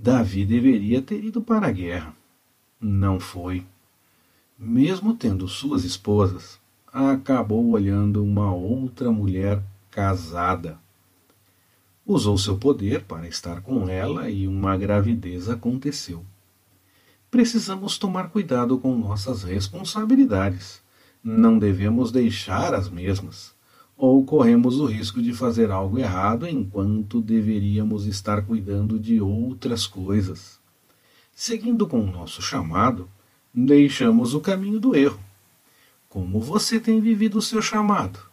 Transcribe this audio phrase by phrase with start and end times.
[0.00, 2.14] Davi deveria ter ido para a guerra.
[2.80, 3.66] Não foi.
[4.56, 10.78] Mesmo tendo suas esposas, acabou olhando uma outra mulher casada.
[12.06, 16.24] Usou seu poder para estar com ela e uma gravidez aconteceu.
[17.28, 20.80] Precisamos tomar cuidado com nossas responsabilidades.
[21.24, 23.52] Não devemos deixar as mesmas
[23.98, 30.60] ou corremos o risco de fazer algo errado enquanto deveríamos estar cuidando de outras coisas.
[31.34, 33.10] Seguindo com o nosso chamado,
[33.52, 35.18] deixamos o caminho do erro.
[36.08, 38.20] Como você tem vivido o seu chamado?